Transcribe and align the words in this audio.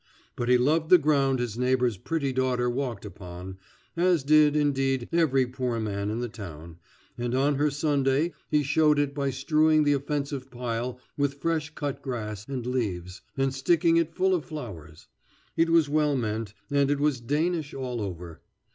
But 0.35 0.49
he 0.49 0.57
loved 0.57 0.89
the 0.89 0.97
ground 0.97 1.37
his 1.37 1.59
neighbor's 1.59 1.95
pretty 1.95 2.33
daughter 2.33 2.67
walked 2.71 3.05
upon, 3.05 3.59
as 3.95 4.23
did, 4.23 4.55
indeed, 4.55 5.07
every 5.11 5.45
poor 5.45 5.79
man 5.79 6.09
in 6.09 6.21
the 6.21 6.27
town, 6.27 6.79
and 7.19 7.35
on 7.35 7.53
her 7.57 7.69
Sunday 7.69 8.33
he 8.49 8.63
showed 8.63 8.97
it 8.97 9.13
by 9.13 9.29
strewing 9.29 9.83
the 9.83 9.93
offensive 9.93 10.49
pile 10.49 10.99
with 11.17 11.35
fresh 11.39 11.69
cut 11.75 12.01
grass 12.01 12.47
and 12.47 12.65
leaves, 12.65 13.21
and 13.37 13.53
sticking 13.53 13.97
it 13.97 14.15
full 14.15 14.33
of 14.33 14.43
flowers. 14.43 15.07
It 15.55 15.69
was 15.69 15.87
well 15.87 16.15
meant, 16.17 16.55
and 16.71 16.89
it 16.89 16.99
was 16.99 17.19
Danish 17.21 17.71
all 17.75 18.01
over. 18.01 18.41